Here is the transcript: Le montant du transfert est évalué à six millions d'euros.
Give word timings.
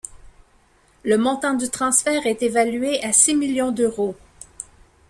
Le 1.03 1.15
montant 1.15 1.53
du 1.53 1.69
transfert 1.69 2.25
est 2.25 2.41
évalué 2.41 3.03
à 3.03 3.13
six 3.13 3.35
millions 3.35 3.71
d'euros. 3.71 4.15